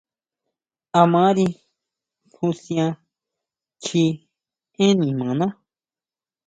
A 1.01 1.01
mari 1.13 1.45
jusian 2.37 2.91
chji 3.83 4.05
énn 4.85 4.99
nimaná. 5.05 5.47